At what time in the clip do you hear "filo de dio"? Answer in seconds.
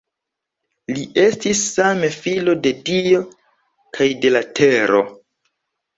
2.23-3.21